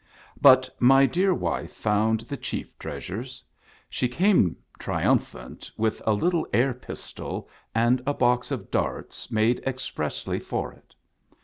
But 0.41 0.67
my 0.79 1.05
dear 1.05 1.31
wife 1.31 1.71
found 1.73 2.21
the 2.21 2.35
chief 2.35 2.79
treasures. 2.79 3.43
She 3.87 4.07
came 4.07 4.55
triumphant, 4.79 5.69
with 5.77 6.01
a 6.07 6.13
little 6.13 6.47
air 6.51 6.73
pistol, 6.73 7.47
and 7.75 8.01
a 8.07 8.13
box 8.15 8.49
of 8.49 8.71
darts 8.71 9.29
made 9.29 9.61
expressly 9.63 10.39
for 10.39 10.73
it. 10.73 10.95